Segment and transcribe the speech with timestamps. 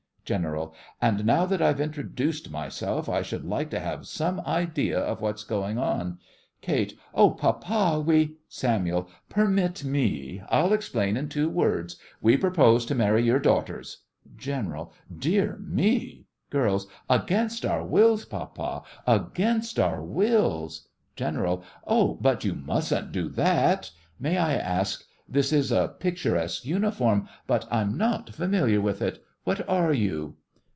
[0.23, 5.19] GENERAL: And now that I've introduced myself, I should like to have some idea of
[5.19, 6.19] what's going on.
[6.61, 12.95] KATE: Oh, Papa— we— SAMUEL: Permit me, I'll explain in two words: we propose to
[12.95, 14.03] marry your daughters.
[14.37, 16.27] GENERAL: Dear me!
[16.49, 20.87] GIRLS: Against our wills, Papa—against our wills!
[21.17, 23.91] GENERAL: Oh, but you mustn't do that!
[24.17, 29.21] May I ask— this is a picturesque uniform, but I'm not familiar with it.
[29.43, 30.35] What are you?